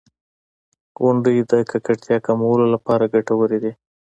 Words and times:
•غونډۍ 1.01 1.37
د 1.51 1.51
ککړتیا 1.71 2.17
کمولو 2.27 2.65
لپاره 2.73 3.11
ګټورې 3.13 3.57
دي. 3.63 3.71